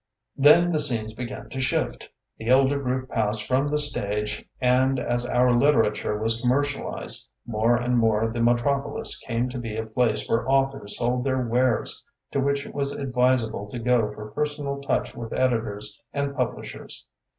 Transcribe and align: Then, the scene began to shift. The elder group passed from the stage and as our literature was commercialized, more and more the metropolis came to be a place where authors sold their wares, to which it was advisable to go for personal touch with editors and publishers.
Then, 0.35 0.71
the 0.71 0.79
scene 0.79 1.05
began 1.15 1.47
to 1.49 1.59
shift. 1.59 2.09
The 2.39 2.47
elder 2.49 2.81
group 2.81 3.09
passed 3.11 3.47
from 3.47 3.67
the 3.67 3.77
stage 3.77 4.43
and 4.59 4.97
as 4.99 5.27
our 5.27 5.53
literature 5.53 6.17
was 6.17 6.41
commercialized, 6.41 7.29
more 7.45 7.75
and 7.75 7.99
more 7.99 8.27
the 8.31 8.41
metropolis 8.41 9.15
came 9.19 9.47
to 9.49 9.59
be 9.59 9.77
a 9.77 9.85
place 9.85 10.27
where 10.27 10.49
authors 10.49 10.97
sold 10.97 11.23
their 11.23 11.45
wares, 11.45 12.03
to 12.31 12.39
which 12.39 12.65
it 12.65 12.73
was 12.73 12.97
advisable 12.97 13.67
to 13.67 13.77
go 13.77 14.09
for 14.09 14.31
personal 14.31 14.81
touch 14.81 15.15
with 15.15 15.33
editors 15.33 15.99
and 16.13 16.35
publishers. 16.35 17.05